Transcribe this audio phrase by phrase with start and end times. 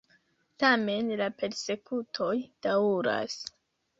[0.63, 2.33] Tamen la persekutoj
[2.67, 3.39] daŭras.